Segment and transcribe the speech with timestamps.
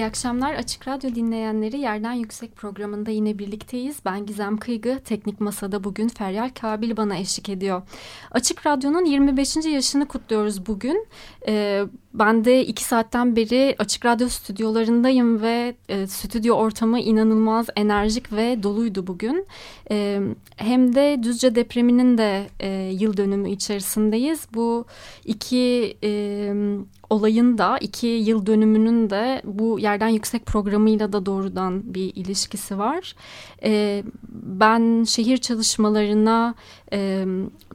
[0.00, 3.96] İyi akşamlar Açık Radyo dinleyenleri Yerden Yüksek programında yine birlikteyiz.
[4.04, 7.82] Ben Gizem Kıygı, Teknik Masa'da bugün Feryal Kabil bana eşlik ediyor.
[8.30, 9.56] Açık Radyo'nun 25.
[9.56, 11.06] yaşını kutluyoruz bugün.
[11.48, 18.32] Ee, ben de iki saatten beri Açık Radyo stüdyolarındayım ve e, stüdyo ortamı inanılmaz enerjik
[18.32, 19.46] ve doluydu bugün.
[19.90, 20.20] E,
[20.56, 22.68] hem de Düzce depreminin de e,
[23.00, 24.46] yıl dönümü içerisindeyiz.
[24.54, 24.84] Bu
[25.24, 26.52] iki e,
[27.10, 33.14] olayın da iki yıl dönümünün de bu yerden yüksek programıyla da doğrudan bir ilişkisi var.
[33.62, 34.02] E,
[34.32, 36.54] ben şehir çalışmalarına
[36.92, 37.24] e,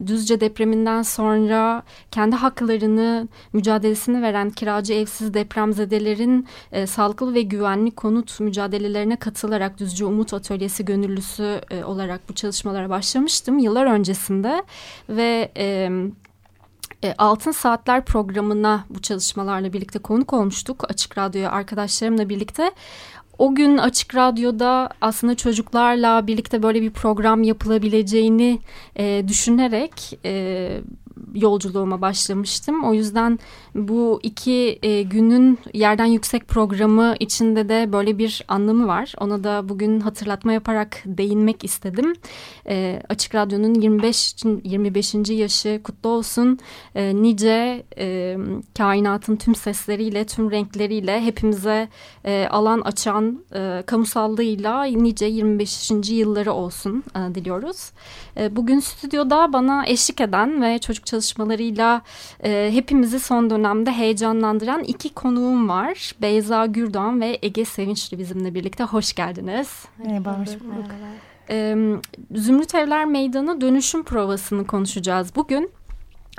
[0.06, 8.40] Düzce depreminden sonra kendi haklarını mücadelesini veren kiracı evsiz depremzedelerin e, sağlıklı ve güvenli konut
[8.40, 14.62] mücadelelerine katılarak Düzce Umut Atölyesi gönüllüsü e, olarak bu çalışmalara başlamıştım yıllar öncesinde
[15.08, 15.90] ve e,
[17.18, 20.90] Altın Saatler programına bu çalışmalarla birlikte konuk olmuştuk.
[20.90, 22.70] Açık Radyo'ya arkadaşlarımla birlikte.
[23.38, 28.60] O gün Açık Radyo'da aslında çocuklarla birlikte böyle bir program yapılabileceğini
[28.96, 30.80] e, düşünerek e,
[31.34, 32.84] yolculuğuma başlamıştım.
[32.84, 33.38] O yüzden
[33.74, 39.14] bu iki e, günün yerden yüksek programı içinde de böyle bir anlamı var.
[39.20, 42.14] Ona da bugün hatırlatma yaparak değinmek istedim.
[42.68, 45.14] E, Açık Radyo'nun 25 25.
[45.30, 46.58] yaşı kutlu olsun.
[46.94, 48.36] E, nice e,
[48.78, 51.88] kainatın tüm sesleriyle, tüm renkleriyle hepimize
[52.24, 55.90] e, alan açan e, kamusallığıyla nice 25.
[56.10, 57.90] yılları olsun e, diliyoruz.
[58.36, 62.02] E, bugün stüdyoda bana eşlik eden ve çocuk çalışmalarıyla
[62.44, 66.12] e, hepimizi son dönemde heyecanlandıran iki konuğum var.
[66.22, 68.84] Beyza Gürdoğan ve Ege Sevinçli bizimle birlikte.
[68.84, 69.84] Hoş geldiniz.
[69.98, 70.90] Merhaba, hoş bulduk.
[71.50, 71.76] E,
[72.34, 75.70] Zümrüt Evler Meydanı dönüşüm provasını konuşacağız bugün.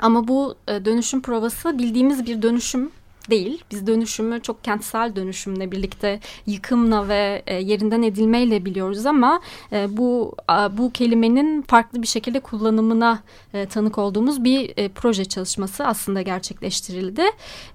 [0.00, 2.90] Ama bu e, dönüşüm provası bildiğimiz bir dönüşüm
[3.30, 3.64] değil.
[3.70, 9.40] Biz dönüşümü çok kentsel dönüşümle birlikte yıkımla ve e, yerinden edilmeyle biliyoruz ama
[9.72, 10.36] e, bu
[10.70, 13.22] bu kelimenin farklı bir şekilde kullanımına
[13.54, 17.22] e, tanık olduğumuz bir e, proje çalışması aslında gerçekleştirildi.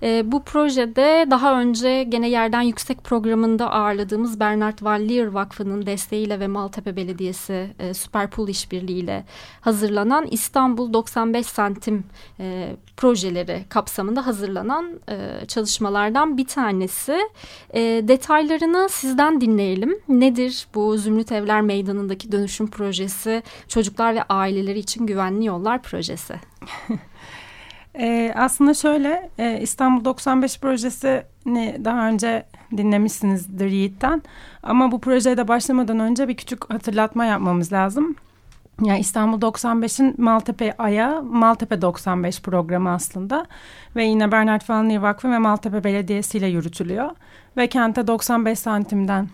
[0.03, 6.47] E, bu projede daha önce gene yerden yüksek programında ağırladığımız Bernard Vallier Vakfı'nın desteğiyle ve
[6.47, 9.25] Maltepe Belediyesi e, Süperpool işbirliğiyle
[9.61, 12.03] hazırlanan İstanbul 95 santim
[12.39, 17.17] e, projeleri kapsamında hazırlanan e, çalışmalardan bir tanesi.
[17.73, 19.99] E, detaylarını sizden dinleyelim.
[20.09, 26.33] Nedir bu Zümrüt Evler Meydanı'ndaki dönüşüm projesi çocuklar ve aileleri için güvenli yollar projesi?
[27.95, 32.45] e, aslında şöyle e, İstanbul 95 projesini daha önce
[32.77, 34.21] dinlemişsinizdir Yiğit'ten.
[34.63, 38.15] Ama bu projeye de başlamadan önce bir küçük hatırlatma yapmamız lazım.
[38.81, 43.45] Yani İstanbul 95'in Maltepe Aya, Maltepe 95 programı aslında.
[43.95, 47.11] Ve yine Bernard Van Leer Vakfı ve Maltepe Belediyesi ile yürütülüyor.
[47.57, 49.29] Ve kente 95 santimden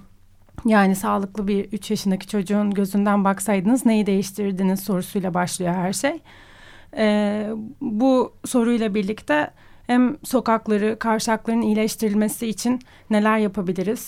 [0.65, 6.21] yani sağlıklı bir 3 yaşındaki çocuğun gözünden baksaydınız neyi değiştirirdiniz sorusuyla başlıyor her şey.
[6.97, 7.49] Ee,
[7.81, 9.51] bu soruyla birlikte
[9.87, 12.79] hem sokakları, kavşakların iyileştirilmesi için
[13.09, 14.07] neler yapabiliriz?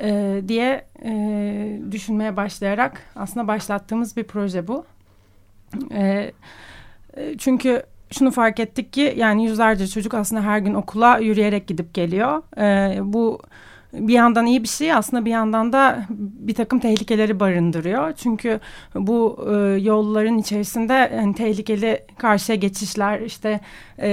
[0.00, 4.84] E, diye e, düşünmeye başlayarak aslında başlattığımız bir proje bu.
[5.92, 6.32] E,
[7.38, 12.42] çünkü şunu fark ettik ki yani yüzlerce çocuk aslında her gün okula yürüyerek gidip geliyor.
[12.58, 13.40] E, bu
[13.92, 18.12] bir yandan iyi bir şey aslında bir yandan da bir takım tehlikeleri barındırıyor.
[18.12, 18.60] Çünkü
[18.94, 23.60] bu e, yolların içerisinde yani tehlikeli karşıya geçişler işte
[23.98, 24.10] e,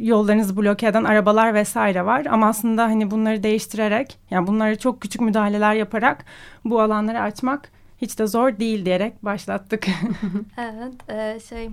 [0.00, 2.26] yollarınızı bloke eden arabalar vesaire var.
[2.26, 6.24] Ama aslında hani bunları değiştirerek yani bunları çok küçük müdahaleler yaparak
[6.64, 9.86] bu alanları açmak hiç de zor değil diyerek başlattık.
[10.58, 11.70] evet e, şey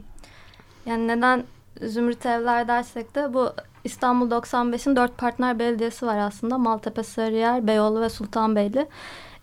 [0.86, 1.44] yani neden
[1.81, 3.50] Zümrüt Evler dersek de bu
[3.83, 6.57] İstanbul 95'in dört partner belediyesi var aslında.
[6.57, 8.88] Maltepe, Sarıyer, Beyoğlu ve Sultanbeyli.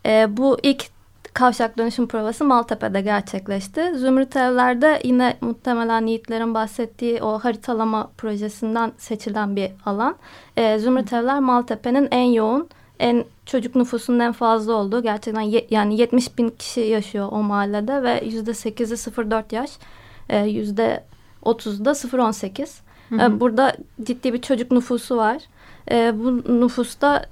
[0.06, 0.86] E, bu ilk
[1.34, 3.92] kavşak dönüşüm provası Maltepe'de gerçekleşti.
[3.94, 10.16] Zümrüt Evler'de yine muhtemelen Yiğitlerin bahsettiği o haritalama projesinden seçilen bir alan.
[10.56, 12.68] E, Zümrüt Evler Maltepe'nin en yoğun,
[12.98, 18.02] en çocuk nüfusunun en fazla olduğu gerçekten ye, yani 70 bin kişi yaşıyor o mahallede
[18.02, 19.70] ve yüzde 8'i 0-4 yaş,
[20.28, 20.38] e,
[21.54, 22.80] yüzde 30'u da 0-18.
[23.08, 23.40] Hı hı.
[23.40, 25.42] Burada ciddi bir çocuk nüfusu var.
[25.90, 27.26] E, bu nüfusta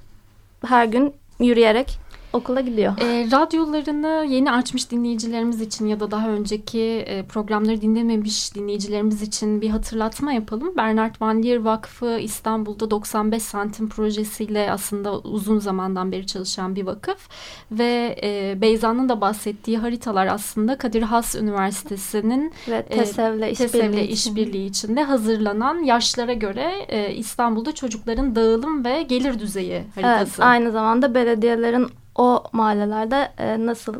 [0.65, 1.99] her gün yürüyerek
[2.35, 2.93] okula gidiyor.
[3.01, 9.61] E, radyolarını yeni açmış dinleyicilerimiz için ya da daha önceki e, programları dinlememiş dinleyicilerimiz için
[9.61, 10.77] bir hatırlatma yapalım.
[10.77, 17.29] Bernard Van Leer Vakfı İstanbul'da 95 santim projesiyle aslında uzun zamandan beri çalışan bir vakıf
[17.71, 25.03] ve e, Beyza'nın da bahsettiği haritalar aslında Kadir Has Üniversitesi'nin ve TESEV'le işbirliği işbirliği içinde
[25.03, 30.21] hazırlanan yaşlara göre e, İstanbul'da çocukların dağılım ve gelir düzeyi haritası.
[30.21, 33.95] Evet, aynı zamanda belediyelerin o mahallelerde e, nasıl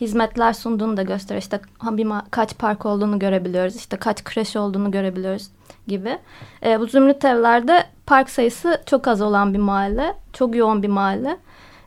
[0.00, 1.42] hizmetler sunduğunu da gösteriyor.
[1.42, 3.76] İşte bir kaç park olduğunu görebiliyoruz.
[3.76, 5.48] İşte kaç kreş olduğunu görebiliyoruz
[5.86, 6.18] gibi.
[6.64, 10.14] E, bu Zümrüt Evler'de park sayısı çok az olan bir mahalle.
[10.32, 11.36] Çok yoğun bir mahalle.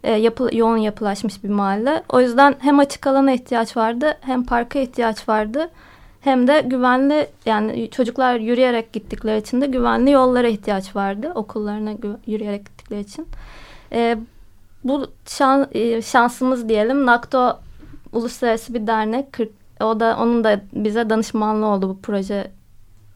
[0.03, 2.03] E, yapı, yoğun yapılaşmış bir mahalle.
[2.09, 5.69] O yüzden hem açık alana ihtiyaç vardı hem parka ihtiyaç vardı.
[6.21, 11.31] Hem de güvenli yani çocuklar yürüyerek gittikleri için de güvenli yollara ihtiyaç vardı.
[11.35, 11.91] Okullarına
[12.27, 13.27] yürüyerek gittikleri için.
[13.91, 14.17] E,
[14.85, 17.05] bu şan, e, şansımız diyelim.
[17.05, 17.59] NAKTO
[18.11, 19.33] uluslararası bir dernek.
[19.33, 19.49] 40,
[19.81, 22.51] o da onun da bize danışmanlığı oldu bu proje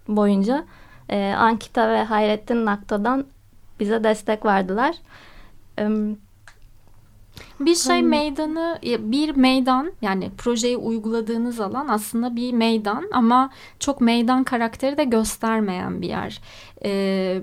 [0.07, 0.66] boyunca.
[1.10, 3.25] Ee, Ankita ve Hayrettin NAKTO'dan
[3.80, 4.95] bize destek verdiler.
[5.80, 5.89] Ee,
[7.60, 13.50] bir şey meydanı bir meydan yani projeyi uyguladığınız alan aslında bir meydan ama
[13.80, 16.42] çok meydan karakteri de göstermeyen bir yer.
[16.83, 17.42] Ee,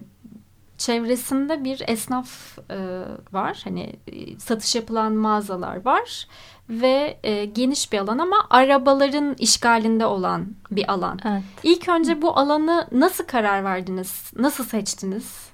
[0.78, 2.78] çevresinde bir esnaf e,
[3.32, 3.60] var.
[3.64, 6.26] Hani e, satış yapılan mağazalar var
[6.70, 11.18] ve e, geniş bir alan ama arabaların işgalinde olan bir alan.
[11.24, 11.42] Evet.
[11.62, 14.32] İlk önce bu alanı nasıl karar verdiniz?
[14.36, 15.46] Nasıl seçtiniz?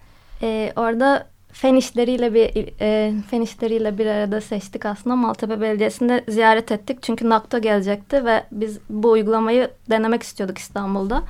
[0.42, 5.16] Ee, orada fen işleriyle bir e, fen işleriyle bir arada seçtik aslında.
[5.16, 7.02] Maltepe Belediyesi'nde ziyaret ettik.
[7.02, 11.22] Çünkü NAKTO gelecekti ve biz bu uygulamayı denemek istiyorduk İstanbul'da.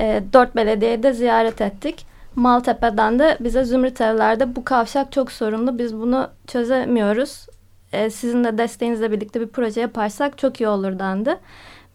[0.00, 2.11] E, dört belediyeyi de ziyaret ettik.
[2.36, 5.78] Maltepe'den de bize Zümrüt Evler'de bu kavşak çok sorunlu.
[5.78, 7.46] Biz bunu çözemiyoruz.
[7.92, 11.38] Ee, sizin de desteğinizle birlikte bir proje yaparsak çok iyi olur dendi.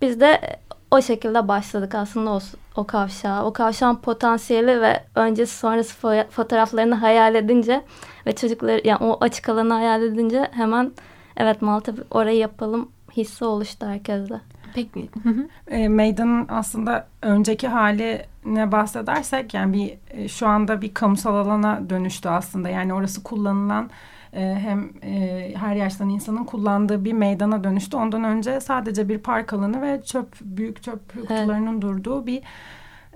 [0.01, 0.59] Biz de
[0.91, 2.39] o şekilde başladık aslında o,
[2.75, 3.45] o kavşağa.
[3.45, 7.81] O kavşağın potansiyeli ve öncesi sonrası fotoğraflarını hayal edince
[8.25, 10.91] ve çocukları yani o açık alanı hayal edince hemen
[11.37, 14.41] evet Maltepe orayı yapalım hissi oluştu herkeste.
[14.77, 15.09] Peki.
[15.67, 22.29] e, meydanın aslında önceki haline bahsedersek yani bir e, şu anda bir kamusal alana dönüştü
[22.29, 22.69] aslında.
[22.69, 23.89] Yani orası kullanılan
[24.33, 27.97] e, hem e, her yaştan insanın kullandığı bir meydana dönüştü.
[27.97, 31.81] Ondan önce sadece bir park alanı ve çöp büyük çöp kutularının evet.
[31.81, 32.41] durduğu bir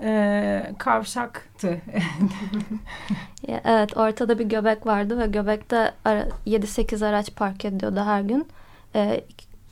[0.03, 1.81] e, kavşaktı.
[3.47, 8.47] evet ortada bir göbek vardı ve göbekte 7-8 araç park ediyordu her gün.
[8.95, 9.23] E,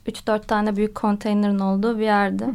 [0.09, 2.45] 3-4 tane büyük konteynerin olduğu bir yerde.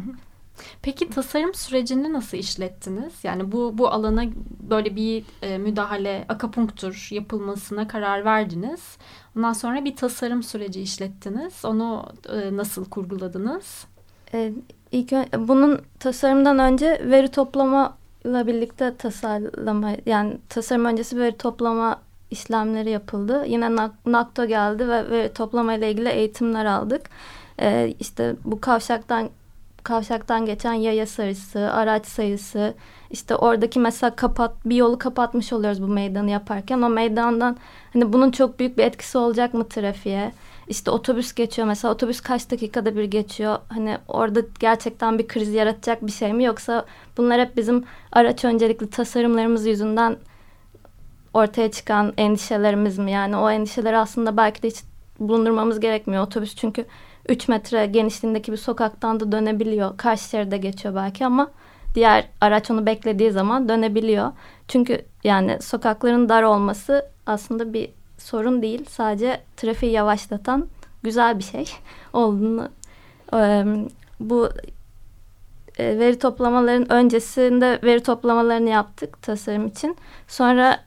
[0.82, 3.12] Peki tasarım sürecini nasıl işlettiniz?
[3.22, 4.24] Yani bu bu alana
[4.70, 8.96] böyle bir e, müdahale, akapunktur yapılmasına karar verdiniz.
[9.36, 11.64] Ondan sonra bir tasarım süreci işlettiniz.
[11.64, 13.86] Onu e, nasıl kurguladınız?
[14.34, 14.52] E,
[14.92, 22.00] ilk bunun tasarımdan önce veri toplama ile birlikte tasarlama yani tasarım öncesi veri toplama
[22.30, 23.44] işlemleri yapıldı.
[23.46, 23.76] Yine
[24.06, 27.02] NAKTO geldi ve veri toplama ile ilgili eğitimler aldık
[27.60, 29.30] e, işte bu kavşaktan
[29.82, 32.74] kavşaktan geçen yaya sayısı, araç sayısı,
[33.10, 37.56] işte oradaki mesela kapat bir yolu kapatmış oluyoruz bu meydanı yaparken o meydandan
[37.92, 40.32] hani bunun çok büyük bir etkisi olacak mı trafiğe?
[40.68, 43.58] İşte otobüs geçiyor mesela otobüs kaç dakikada bir geçiyor.
[43.68, 46.84] Hani orada gerçekten bir kriz yaratacak bir şey mi yoksa
[47.16, 50.16] bunlar hep bizim araç öncelikli tasarımlarımız yüzünden
[51.34, 53.10] ortaya çıkan endişelerimiz mi?
[53.10, 54.76] Yani o endişeleri aslında belki de hiç
[55.20, 56.26] bulundurmamız gerekmiyor.
[56.26, 56.84] Otobüs çünkü
[57.28, 59.96] 3 metre genişliğindeki bir sokaktan da dönebiliyor.
[59.96, 61.50] Karşı şeride geçiyor belki ama
[61.94, 64.32] diğer araç onu beklediği zaman dönebiliyor.
[64.68, 68.84] Çünkü yani sokakların dar olması aslında bir sorun değil.
[68.88, 70.68] Sadece trafiği yavaşlatan
[71.02, 71.64] güzel bir şey
[72.12, 72.68] olduğunu
[74.20, 74.48] bu
[75.78, 79.96] veri toplamaların öncesinde veri toplamalarını yaptık tasarım için.
[80.28, 80.80] Sonra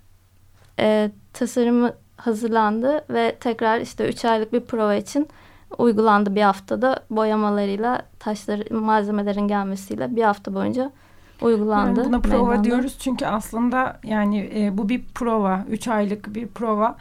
[0.80, 5.28] e, tasarımı hazırlandı ve tekrar işte 3 aylık bir prova için
[5.78, 10.92] uygulandı bir haftada boyamalarıyla taşları malzemelerin gelmesiyle bir hafta boyunca
[11.42, 12.00] uygulandı.
[12.00, 12.64] Yani buna prova meydanda.
[12.64, 16.96] diyoruz çünkü aslında yani e, bu bir prova, üç aylık bir prova.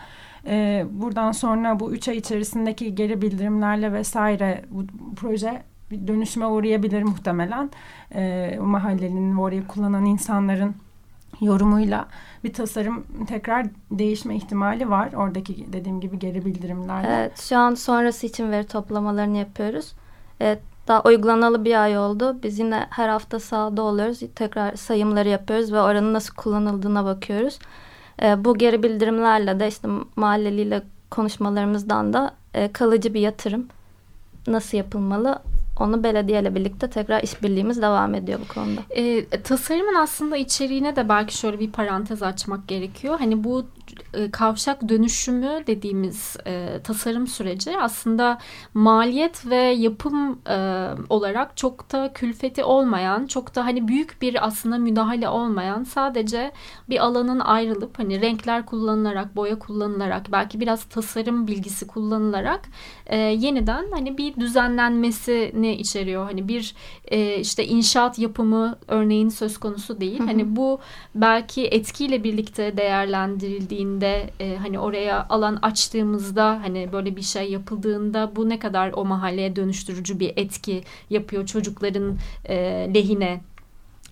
[0.46, 4.84] E, buradan sonra bu üç ay içerisindeki geri bildirimlerle vesaire bu
[5.16, 7.70] proje bir dönüşüme uğrayabilir muhtemelen.
[8.14, 10.74] E, mahallenin orayı kullanan insanların
[11.40, 12.08] yorumuyla
[12.46, 15.12] bir tasarım tekrar değişme ihtimali var.
[15.12, 17.08] Oradaki dediğim gibi geri bildirimlerle.
[17.08, 19.92] Evet, şu an sonrası için veri toplamalarını yapıyoruz.
[20.40, 22.36] Evet, daha uygulanalı bir ay oldu.
[22.42, 24.20] Biz yine her hafta sahada oluyoruz.
[24.34, 27.58] Tekrar sayımları yapıyoruz ve oranın nasıl kullanıldığına bakıyoruz.
[28.22, 33.68] E, bu geri bildirimlerle de işte mahalleliyle konuşmalarımızdan da e, kalıcı bir yatırım
[34.46, 35.38] nasıl yapılmalı
[35.80, 38.80] onu belediyeyle birlikte tekrar işbirliğimiz devam ediyor bu konuda.
[38.90, 43.18] E, tasarımın aslında içeriğine de belki şöyle bir parantez açmak gerekiyor.
[43.18, 43.66] Hani bu
[44.14, 48.38] e, kavşak dönüşümü dediğimiz e, tasarım süreci aslında
[48.74, 54.78] maliyet ve yapım e, olarak çok da külfeti olmayan, çok da hani büyük bir aslında
[54.78, 56.52] müdahale olmayan sadece
[56.88, 62.60] bir alanın ayrılıp hani renkler kullanılarak, boya kullanılarak, belki biraz tasarım bilgisi kullanılarak
[63.06, 66.24] e, yeniden hani bir düzenlenmesini içeriyor.
[66.24, 70.20] Hani bir e, işte inşaat yapımı örneğin söz konusu değil.
[70.20, 70.80] Hani bu
[71.14, 73.95] belki etkiyle birlikte değerlendirildiğinde
[74.40, 79.56] e, hani oraya alan açtığımızda hani böyle bir şey yapıldığında bu ne kadar o mahalleye
[79.56, 82.56] dönüştürücü bir etki yapıyor çocukların e,
[82.94, 83.40] lehine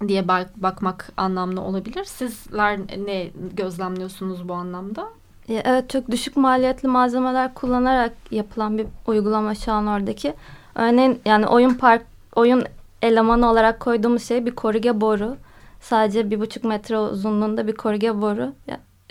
[0.09, 2.05] diye bak bakmak anlamlı olabilir.
[2.05, 5.09] Sizler ne gözlemliyorsunuz bu anlamda?
[5.49, 10.35] Evet çok düşük maliyetli malzemeler kullanarak yapılan bir uygulama şu an oradaki.
[10.75, 12.65] Örneğin yani oyun park oyun
[13.03, 15.37] elemanı olarak koyduğumuz şey bir korige boru.
[15.81, 18.53] Sadece bir buçuk metre uzunluğunda bir korige boru.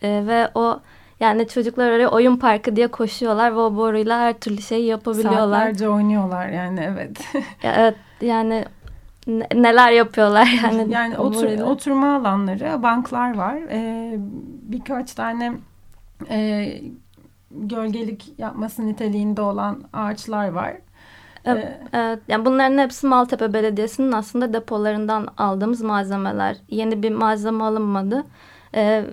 [0.04, 0.80] E, ve o
[1.20, 5.60] yani çocuklar oraya oyun parkı diye koşuyorlar ve o boruyla her türlü şeyi yapabiliyorlar.
[5.60, 7.26] Saatlerce oynuyorlar yani evet.
[7.64, 8.66] ya, evet yani
[9.54, 10.92] neler yapıyorlar yani.
[10.92, 13.58] Yani otur, oturma alanları, banklar var.
[13.70, 14.16] Ee,
[14.62, 15.54] birkaç tane
[16.30, 16.70] e,
[17.52, 20.74] gölgelik yapması niteliğinde olan ağaçlar var.
[21.46, 22.20] Evet, evet.
[22.28, 26.58] Yani bunların hepsi Maltepe Belediyesi'nin aslında depolarından aldığımız malzemeler.
[26.70, 28.24] Yeni bir malzeme alınmadı.
[28.76, 29.06] Ee,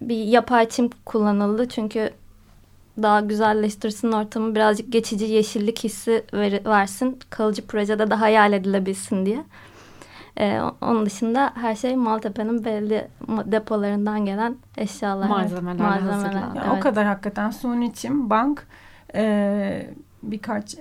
[0.00, 2.10] bir yapay çim kullanıldı çünkü
[3.02, 7.18] daha güzelleştirsin ortamı birazcık geçici yeşillik hissi ver, versin.
[7.30, 9.44] Kalıcı projede de hayal edilebilsin diye.
[10.38, 15.28] Ee, onun dışında her şey Maltepe'nin belli depolarından gelen eşyalar.
[15.28, 15.86] Malzemeler.
[15.86, 16.32] malzemeler.
[16.32, 16.78] Yani evet.
[16.78, 18.66] O kadar hakikaten suni çim, bank,
[19.14, 19.90] e,
[20.22, 20.76] birkaç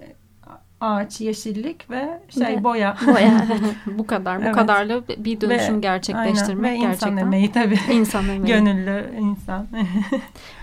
[0.82, 2.98] ağaç, yeşillik ve şey ve, boya.
[3.08, 3.48] Boya.
[3.98, 4.40] bu kadar.
[4.40, 4.56] Bu evet.
[4.56, 6.82] kadarla bir dönüşüm ve, gerçekleştirmek aynen.
[6.82, 7.12] ve gerçekten.
[7.12, 7.80] insan emeği tabii.
[7.92, 8.56] İnsan emeği.
[8.56, 9.68] Gönüllü insan.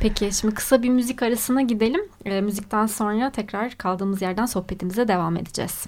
[0.00, 2.00] Peki şimdi kısa bir müzik arasına gidelim.
[2.24, 5.86] E, müzikten sonra tekrar kaldığımız yerden sohbetimize devam edeceğiz.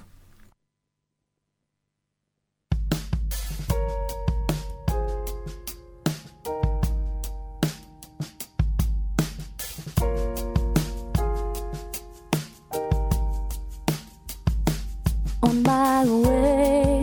[16.04, 17.02] On my way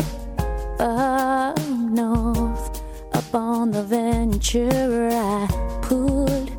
[0.80, 2.82] up north,
[3.14, 5.14] up on the Ventura.
[5.14, 6.52] I pulled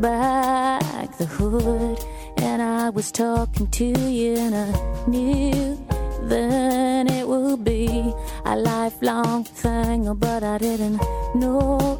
[0.00, 1.98] back the hood
[2.36, 5.76] and I was talking to you, and I knew
[6.22, 8.14] then it would be
[8.44, 11.00] a lifelong thing, oh, but I didn't
[11.34, 11.98] know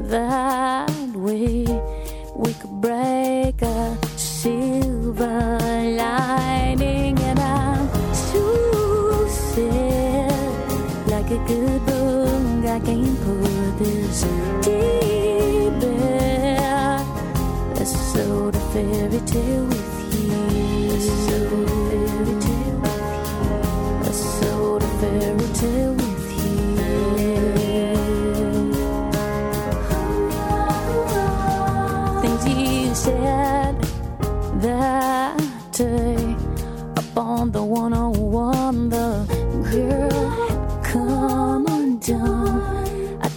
[0.00, 1.66] that we
[2.36, 6.59] we could break a silver lining,
[11.50, 12.64] like a good book.
[12.66, 14.22] I can't put this
[14.62, 16.56] deep in.
[17.74, 20.30] Let's sort fairy tale with you.
[21.00, 23.20] Sort a fairy tale with you.
[24.04, 26.60] Let's sort a fairy tale with you.
[32.94, 33.76] Said
[34.60, 35.40] that
[35.72, 36.36] day
[36.96, 37.99] up on the one on one,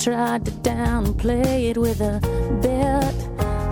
[0.03, 2.19] tried to downplay it with a
[2.61, 3.15] bet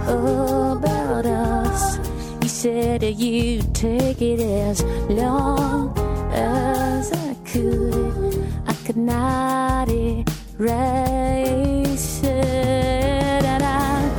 [0.08, 2.00] about us.
[2.42, 5.94] You said you'd take it as long
[6.32, 8.48] as I could.
[8.66, 10.24] I could not erase
[12.24, 14.10] it, and I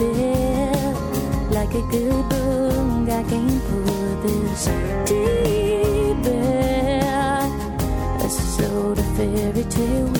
[0.00, 0.96] it
[1.52, 3.08] like a good book.
[3.08, 4.66] I can't put this
[5.08, 5.30] deep
[9.20, 10.19] fairy tale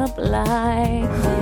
[0.00, 1.33] up like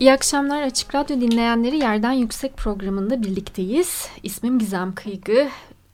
[0.00, 4.08] İyi akşamlar Açık Radyo dinleyenleri Yerden Yüksek programında birlikteyiz.
[4.22, 5.48] İsmim Gizem Kıygı.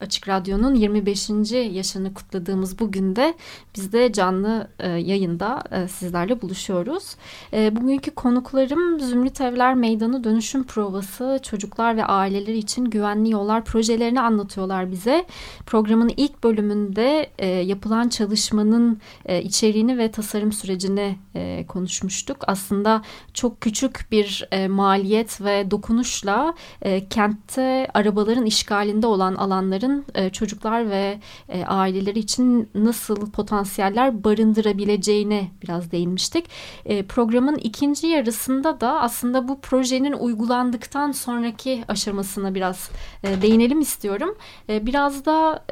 [0.07, 1.31] Açık Radyo'nun 25.
[1.53, 3.35] yaşını kutladığımız bugün de
[3.77, 7.17] biz de canlı e, yayında e, sizlerle buluşuyoruz.
[7.53, 14.21] E, bugünkü konuklarım Zümrüt Evler Meydanı Dönüşüm Provası çocuklar ve aileler için güvenli yollar projelerini
[14.21, 15.27] anlatıyorlar bize.
[15.67, 22.37] Programın ilk bölümünde e, yapılan çalışmanın e, içeriğini ve tasarım sürecini e, konuşmuştuk.
[22.47, 23.03] Aslında
[23.35, 30.91] çok küçük bir e, maliyet ve dokunuşla e, kentte arabaların işgalinde olan alanların e, çocuklar
[30.91, 36.45] ve e, aileleri için nasıl potansiyeller barındırabileceğine biraz değinmiştik.
[36.85, 42.91] E, programın ikinci yarısında da aslında bu projenin uygulandıktan sonraki aşamasına biraz
[43.43, 44.37] değinelim istiyorum.
[44.69, 45.65] Biraz da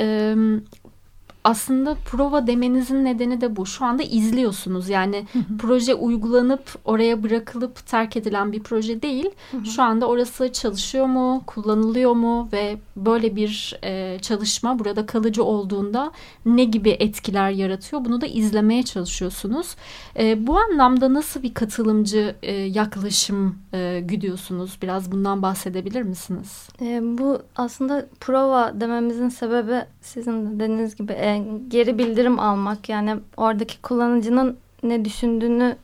[1.44, 3.66] aslında prova demenizin nedeni de bu.
[3.66, 4.88] Şu anda izliyorsunuz.
[4.88, 5.26] Yani
[5.58, 9.30] proje uygulanıp oraya bırakılıp terk edilen bir proje değil.
[9.74, 16.12] Şu anda orası çalışıyor mu, kullanılıyor mu ve böyle bir e, çalışma burada kalıcı olduğunda
[16.46, 18.04] ne gibi etkiler yaratıyor?
[18.04, 19.76] Bunu da izlemeye çalışıyorsunuz.
[20.18, 24.78] E, bu anlamda nasıl bir katılımcı e, yaklaşım e, güdüyorsunuz?
[24.82, 26.68] Biraz bundan bahsedebilir misiniz?
[26.80, 31.34] E, bu aslında prova dememizin sebebi sizin de dediğiniz gibi e,
[31.68, 32.88] geri bildirim almak.
[32.88, 35.77] Yani oradaki kullanıcının ne düşündüğünü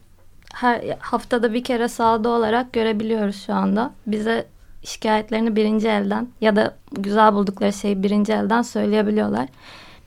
[0.54, 3.90] her haftada bir kere sahada olarak görebiliyoruz şu anda.
[4.06, 4.46] Bize
[4.84, 9.48] şikayetlerini birinci elden ya da güzel buldukları şeyi birinci elden söyleyebiliyorlar.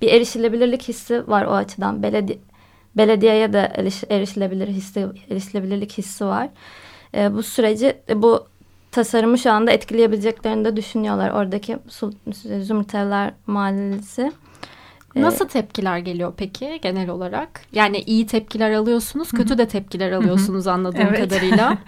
[0.02, 2.04] Bir erişilebilirlik hissi var o açıdan.
[2.04, 2.40] Beledi
[2.98, 6.50] belediyeye de eriş erişilebilir hissi, erişilebilirlik hissi var.
[7.16, 8.48] E, bu süreci, e, bu
[8.92, 11.32] tasarımı şu anda etkileyebileceklerini de düşünüyorlar.
[11.32, 11.78] Oradaki
[12.62, 14.32] Zümrüt Evler Mahallesi.
[15.16, 17.62] Nasıl tepkiler geliyor peki genel olarak?
[17.74, 21.20] Yani iyi tepkiler alıyorsunuz, kötü de tepkiler alıyorsunuz anladığım Evet.
[21.20, 21.78] kadarıyla.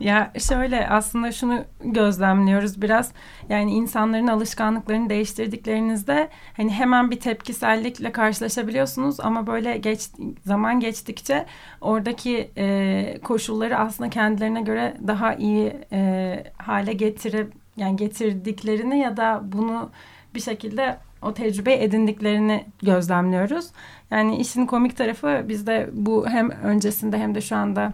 [0.00, 3.12] Ya şöyle aslında şunu gözlemliyoruz biraz
[3.48, 10.00] yani insanların alışkanlıklarını değiştirdiklerinizde hani hemen bir tepkisellikle karşılaşabiliyorsunuz ama böyle geç
[10.46, 11.46] zaman geçtikçe
[11.80, 19.40] oradaki e, koşulları aslında kendilerine göre daha iyi e, hale getirip yani getirdiklerini ya da
[19.44, 19.90] bunu
[20.34, 23.66] bir şekilde o tecrübe edindiklerini gözlemliyoruz.
[24.10, 27.92] Yani işin komik tarafı bizde bu hem öncesinde hem de şu anda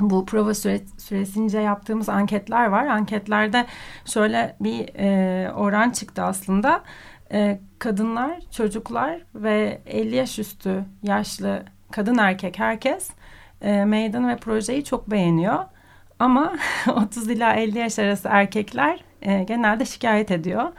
[0.00, 2.86] bu prova süre, süresince yaptığımız anketler var.
[2.86, 3.66] Anketlerde
[4.04, 6.82] şöyle bir e, oran çıktı aslında.
[7.32, 13.10] E, kadınlar, çocuklar ve 50 yaş üstü yaşlı kadın erkek herkes
[13.62, 15.64] e, meydanı ve projeyi çok beğeniyor.
[16.18, 16.56] Ama
[16.86, 20.72] 30 ila 50 yaş arası erkekler e, genelde şikayet ediyor.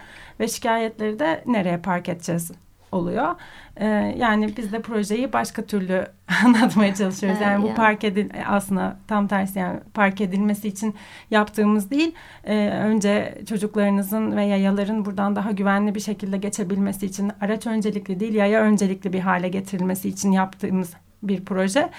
[0.43, 2.51] Ve şikayetleri de nereye park edeceğiz
[2.91, 3.35] oluyor.
[3.77, 3.85] Ee,
[4.17, 6.07] yani biz de projeyi başka türlü
[6.45, 7.37] anlatmaya çalışıyoruz.
[7.41, 7.75] Evet, yani bu yani.
[7.75, 10.95] park edil aslında tam tersi yani park edilmesi için
[11.31, 12.15] yaptığımız değil.
[12.43, 18.33] Ee, önce çocuklarınızın ve yayaların buradan daha güvenli bir şekilde geçebilmesi için araç öncelikli değil
[18.33, 21.89] yaya öncelikli bir hale getirilmesi için yaptığımız bir proje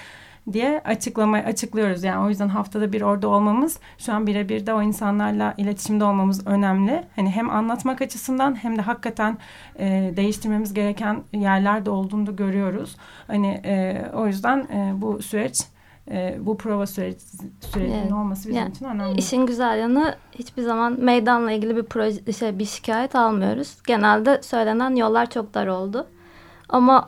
[0.53, 2.03] diye açıklama açıklıyoruz.
[2.03, 6.47] Yani o yüzden haftada bir orada olmamız şu an birebir de o insanlarla iletişimde olmamız
[6.47, 7.03] önemli.
[7.15, 9.37] Hani hem anlatmak açısından hem de hakikaten
[9.79, 12.95] e, değiştirmemiz gereken yerlerde olduğunu da görüyoruz.
[13.27, 15.61] Hani e, o yüzden e, bu süreç
[16.11, 18.11] e, bu prova sürecinin Evet.
[18.11, 19.17] olması bizim Yani için önemli.
[19.17, 23.77] İşin güzel yanı hiçbir zaman meydanla ilgili bir proje şey bir şikayet almıyoruz.
[23.87, 26.07] Genelde söylenen yollar çok dar oldu.
[26.69, 27.05] Ama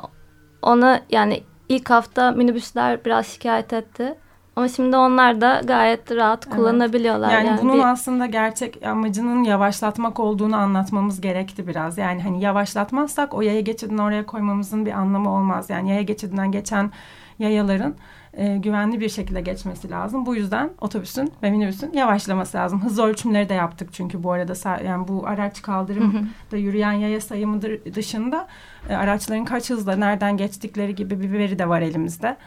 [0.62, 4.16] ona yani ilk hafta minibüsler biraz şikayet etti.
[4.56, 6.56] Ama şimdi onlar da gayet rahat Evet.
[6.58, 7.32] kullanabiliyorlar.
[7.32, 11.98] Yani, bunun bir- aslında gerçek amacının yavaşlatmak olduğunu anlatmamız gerekti biraz.
[11.98, 15.70] Yani hani yavaşlatmazsak o yaya geçidini oraya koymamızın bir anlamı olmaz.
[15.70, 16.92] Yani yaya geçidinden geçen
[17.40, 17.96] yayaların
[18.34, 20.26] e, güvenli bir şekilde geçmesi lazım.
[20.26, 22.82] Bu yüzden otobüsün ve minibüsün yavaşlaması lazım.
[22.86, 27.62] Hız ölçümleri de yaptık çünkü bu arada yani bu araç kaldırımda yürüyen yaya sayımı
[27.96, 28.48] dışında
[28.90, 32.38] e, araçların kaç hızla nereden geçtikleri gibi bir veri de var elimizde.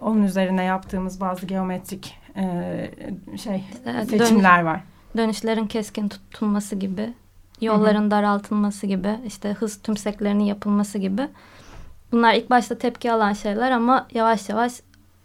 [0.00, 2.90] Onun üzerine yaptığımız bazı geometrik e,
[3.42, 4.80] şey Evet, seçimler var.
[5.16, 7.12] dönüşlerin keskin tutulması gibi,
[7.60, 11.28] yolların daraltılması gibi, işte hız tümseklerinin yapılması gibi.
[12.12, 14.72] Bunlar ilk başta tepki alan şeyler ama yavaş yavaş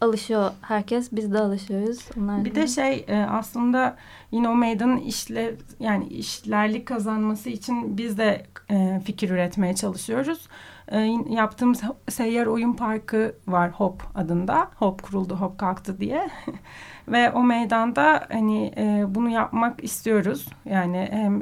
[0.02, 1.12] alışıyor herkes.
[1.12, 2.00] Biz de alışıyoruz.
[2.20, 3.96] Onlar bir de şey e, aslında
[4.32, 10.48] yine o meydanın işle yani işlerlik kazanması için biz de e, fikir üretmeye çalışıyoruz.
[10.88, 11.00] E,
[11.30, 14.72] yaptığımız seyyar oyun parkı var Hop adında.
[14.76, 16.30] Hop kuruldu, Hop kalktı diye.
[17.08, 18.74] Ve o meydanda hani
[19.08, 20.48] bunu yapmak istiyoruz.
[20.66, 21.42] Yani hem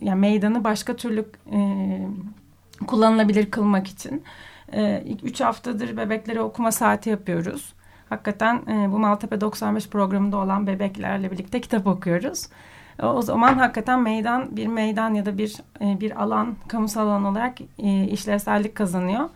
[0.00, 1.24] yani meydanı başka türlü
[2.86, 4.22] kullanılabilir kılmak için.
[5.04, 7.74] İlk üç haftadır bebeklere okuma saati yapıyoruz
[8.10, 12.46] hakikaten e, bu Maltepe 95 programında olan bebeklerle birlikte kitap okuyoruz.
[13.02, 17.24] O, o zaman hakikaten meydan bir meydan ya da bir e, bir alan, kamusal alan
[17.24, 19.28] olarak e, işlevsellik kazanıyor.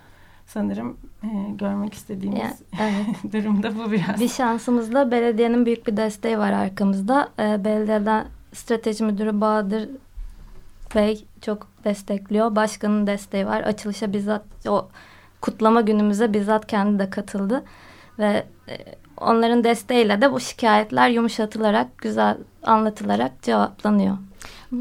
[0.46, 3.32] Sanırım e, görmek istediğimiz ya, evet.
[3.32, 4.20] durumda bu biraz.
[4.20, 7.28] Bir şansımız da belediyenin büyük bir desteği var arkamızda.
[7.38, 9.88] E, belediyeden strateji müdürü Bahadır
[10.94, 12.56] Bey çok destekliyor.
[12.56, 13.60] Başkanın desteği var.
[13.60, 14.88] Açılışa bizzat o
[15.40, 17.64] kutlama günümüze bizzat kendi de katıldı.
[18.18, 18.76] Ve e,
[19.16, 24.16] onların desteğiyle de bu şikayetler yumuşatılarak, güzel anlatılarak cevaplanıyor.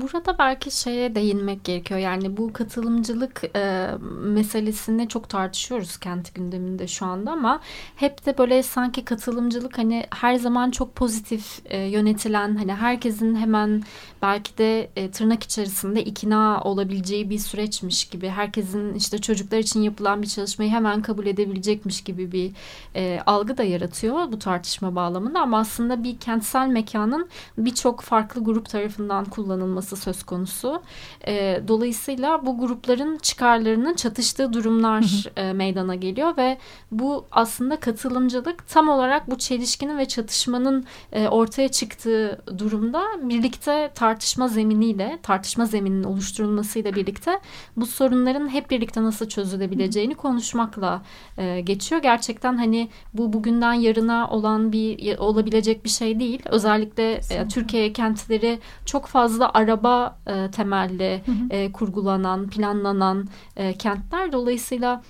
[0.01, 1.99] Burada belki şeye değinmek gerekiyor.
[1.99, 3.89] Yani bu katılımcılık e,
[4.23, 7.59] meselesini çok tartışıyoruz kent gündeminde şu anda ama
[7.95, 13.83] hep de böyle sanki katılımcılık hani her zaman çok pozitif e, yönetilen hani herkesin hemen
[14.21, 20.21] belki de e, tırnak içerisinde ikna olabileceği bir süreçmiş gibi herkesin işte çocuklar için yapılan
[20.21, 22.51] bir çalışmayı hemen kabul edebilecekmiş gibi bir
[22.95, 28.69] e, algı da yaratıyor bu tartışma bağlamında ama aslında bir kentsel mekanın birçok farklı grup
[28.69, 30.81] tarafından kullanılması söz konusu.
[31.27, 36.57] E, dolayısıyla bu grupların çıkarlarının çatıştığı durumlar e, meydana geliyor ve
[36.91, 44.47] bu aslında katılımcılık tam olarak bu çelişkinin ve çatışmanın e, ortaya çıktığı durumda birlikte tartışma
[44.47, 47.39] zeminiyle, tartışma zemininin oluşturulmasıyla birlikte
[47.77, 51.01] bu sorunların hep birlikte nasıl çözülebileceğini konuşmakla
[51.37, 52.01] e, geçiyor.
[52.01, 56.41] Gerçekten hani bu bugünden yarına olan bir olabilecek bir şey değil.
[56.45, 64.31] Özellikle e, Türkiye kentleri çok fazla araba e, temelli e, kurgulanan, planlanan e, kentler.
[64.31, 65.03] Dolayısıyla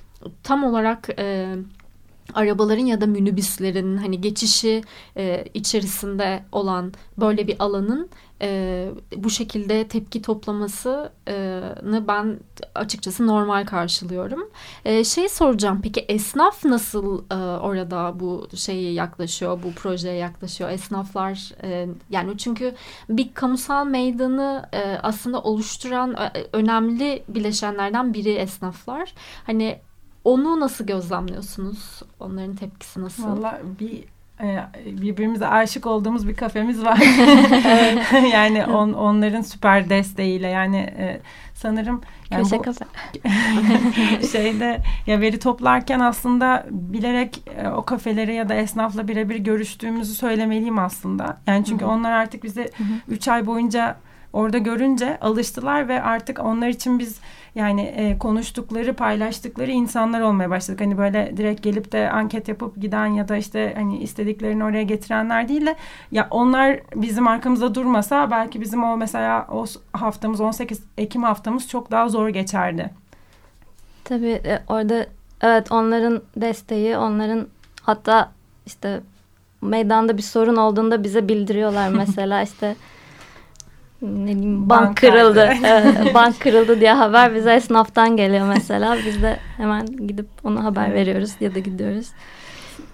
[0.44, 1.56] tam olarak e,
[2.34, 4.84] arabaların ya da minibüslerin hani geçişi
[5.18, 8.10] e, içerisinde olan böyle bir alanın
[8.42, 12.40] e, bu şekilde tepki toplamasını ben
[12.76, 14.50] açıkçası normal karşılıyorum.
[14.86, 20.70] E, şey soracağım peki esnaf nasıl e, orada bu şeyi yaklaşıyor, bu projeye yaklaşıyor?
[20.70, 22.76] Esnaflar e, yani çünkü
[23.10, 29.14] bir kamusal meydanı e, aslında oluşturan e, önemli bileşenlerden biri esnaflar.
[29.46, 29.80] Hani
[30.24, 32.02] onu nasıl gözlemliyorsunuz?
[32.20, 33.24] Onların tepkisi nasıl?
[33.24, 34.13] Valla bir
[34.86, 36.98] birbirimize aşık olduğumuz bir kafemiz var.
[38.34, 41.22] yani on, onların süper desteğiyle yani e,
[41.54, 42.02] sanırım
[42.32, 42.86] yani Köşe bu, kafe.
[44.32, 50.80] şeyde ya veri toplarken aslında bilerek e, o kafelere ya da esnafla birebir görüştüğümüzü söylemeliyim
[50.80, 51.38] aslında.
[51.48, 51.94] Yani çünkü Hı-hı.
[51.94, 52.70] onlar artık bizi
[53.08, 53.96] üç ay boyunca
[54.34, 57.20] orada görünce alıştılar ve artık onlar için biz
[57.56, 60.82] yani e, konuştukları, paylaştıkları insanlar olmaya başladık.
[60.82, 65.48] Hani böyle direkt gelip de anket yapıp giden ya da işte hani istediklerini oraya getirenler
[65.48, 65.76] değil de
[66.12, 71.92] ya onlar bizim arkamızda durmasa belki bizim o mesela o haftamız 18 Ekim haftamız çok
[71.92, 72.90] daha zor geçerdi.
[74.04, 75.06] Tabii e, orada
[75.42, 77.48] evet onların desteği, onların
[77.82, 78.32] hatta
[78.66, 79.02] işte
[79.62, 82.76] meydanda bir sorun olduğunda bize bildiriyorlar mesela işte
[84.04, 85.50] ne bileyim bank, bank kırıldı.
[86.14, 88.98] bank kırıldı diye haber bize esnaftan geliyor mesela.
[89.06, 92.08] Biz de hemen gidip onu haber veriyoruz ya da gidiyoruz.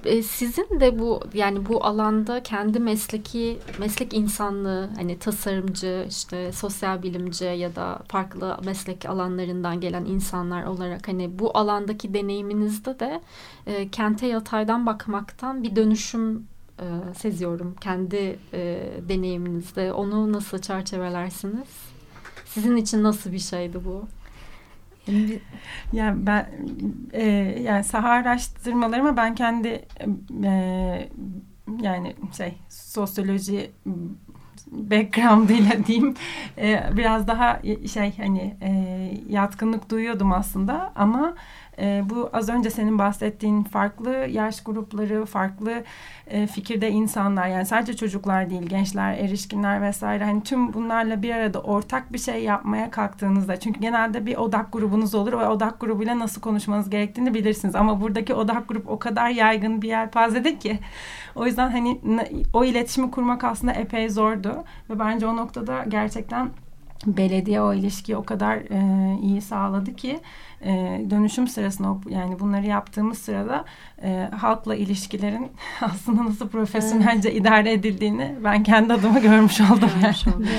[0.05, 7.03] E, sizin de bu yani bu alanda kendi mesleki meslek insanlığı hani tasarımcı işte sosyal
[7.03, 13.21] bilimci ya da farklı meslek alanlarından gelen insanlar olarak hani bu alandaki deneyiminizde de
[13.67, 16.47] e, kente yataydan bakmaktan bir dönüşüm
[16.79, 19.93] e, seziyorum kendi e, deneyiminizde.
[19.93, 21.67] Onu nasıl çerçevelersiniz?
[22.45, 24.07] Sizin için nasıl bir şeydi bu?
[25.93, 26.49] Yani ben
[27.13, 27.23] e,
[27.61, 29.85] yani saha araştırmalarıma ben kendi
[30.43, 31.09] e,
[31.81, 33.71] yani şey sosyoloji
[34.71, 36.13] background'ıyla diyeyim
[36.57, 37.61] e, biraz daha
[37.93, 38.71] şey hani e,
[39.29, 41.35] yatkınlık duyuyordum aslında ama
[41.81, 45.83] e, bu az önce senin bahsettiğin farklı yaş grupları, farklı
[46.27, 51.61] e, fikirde insanlar yani sadece çocuklar değil, gençler, erişkinler vesaire hani tüm bunlarla bir arada
[51.61, 56.41] ortak bir şey yapmaya kalktığınızda çünkü genelde bir odak grubunuz olur ve odak grubuyla nasıl
[56.41, 57.75] konuşmanız gerektiğini bilirsiniz.
[57.75, 60.79] Ama buradaki odak grup o kadar yaygın bir yelpazede ki.
[61.35, 62.01] O yüzden hani
[62.53, 66.49] o iletişimi kurmak aslında epey zordu ve bence o noktada gerçekten
[67.07, 70.19] belediye o ilişkiyi o kadar e, iyi sağladı ki
[70.61, 73.65] e, dönüşüm sırasında yani bunları yaptığımız sırada
[74.03, 77.41] e, halkla ilişkilerin aslında nasıl profesyonelce evet.
[77.41, 79.89] idare edildiğini ben kendi adıma görmüş oldum.
[80.03, 80.15] Yani.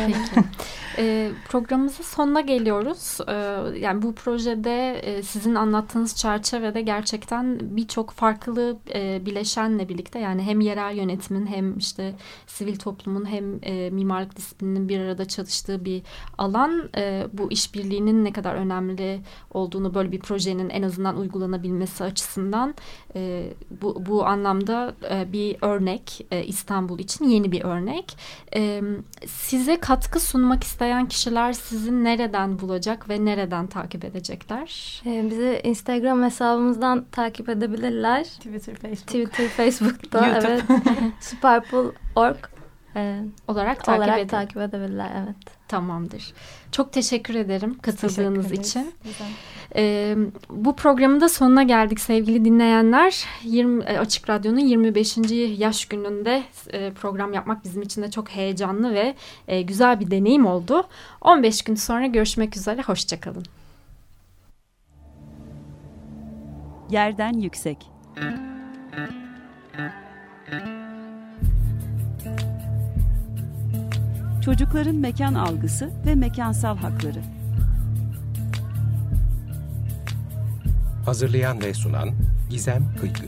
[0.07, 0.47] Peki.
[0.99, 3.19] E, programımızın sonuna geliyoruz.
[3.29, 3.33] E,
[3.79, 10.61] yani bu projede e, sizin anlattığınız çerçevede gerçekten birçok farklı e, bileşenle birlikte yani hem
[10.61, 12.15] yerel yönetimin hem işte
[12.47, 16.03] sivil toplumun hem e, mimarlık disiplininin bir arada çalıştığı bir
[16.39, 22.75] alan e, bu işbirliğinin ne kadar önemli olduğunu böyle bir projenin en azından uygulanabilmesi açısından
[23.15, 28.17] e, bu, bu anlamda e, bir örnek e, İstanbul için yeni bir örnek.
[28.57, 28.83] E,
[29.27, 35.03] size katkı sunmak isteyen kişiler sizin nereden bulacak ve nereden takip edecekler?
[35.07, 38.25] E, bizi Instagram hesabımızdan takip edebilirler.
[38.25, 39.07] Twitter, Facebook.
[39.07, 40.63] Twitter, Facebook'ta evet.
[41.21, 42.37] Superpool.org
[42.97, 45.11] e, olarak takip, olarak takip edebilirler.
[45.25, 45.60] Evet.
[45.71, 46.33] Tamamdır.
[46.73, 48.95] Çok teşekkür ederim katıldığınız teşekkür için.
[49.77, 50.17] Ee,
[50.51, 53.25] bu programın da sonuna geldik sevgili dinleyenler.
[53.45, 55.17] 20, e, Açık Radyo'nun 25.
[55.59, 59.15] yaş gününde e, program yapmak bizim için de çok heyecanlı ve
[59.49, 60.87] e, güzel bir deneyim oldu.
[61.21, 62.83] 15 gün sonra görüşmek üzere.
[62.83, 63.45] Hoşçakalın.
[66.91, 67.79] Yerden Yüksek
[74.45, 77.23] Çocukların mekan algısı ve mekansal hakları.
[81.05, 82.11] Hazırlayan ve sunan
[82.51, 83.25] Gizem Kıykı.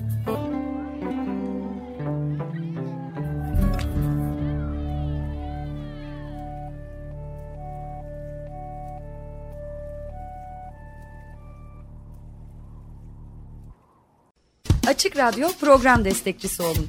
[14.86, 16.88] Açık Radyo program destekçisi olun